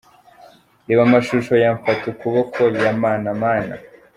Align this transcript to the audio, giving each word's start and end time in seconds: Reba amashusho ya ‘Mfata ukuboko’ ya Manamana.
Reba 0.87 1.01
amashusho 1.07 1.53
ya 1.63 1.69
‘Mfata 1.77 2.03
ukuboko’ 2.13 2.59
ya 2.83 2.91
Manamana. 3.01 3.75